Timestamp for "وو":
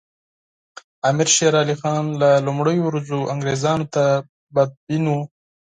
5.07-5.19